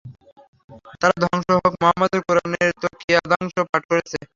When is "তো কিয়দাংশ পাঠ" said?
2.81-3.81